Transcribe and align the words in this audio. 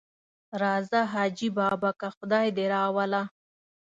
راځه 0.61 0.99
حاجي 1.13 1.49
بابکه 1.57 2.07
خدای 2.17 2.47
دې 2.57 2.65
راوله. 2.75 3.21